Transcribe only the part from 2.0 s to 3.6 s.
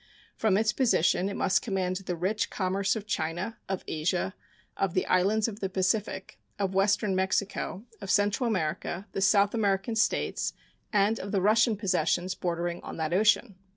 rich commerce of China,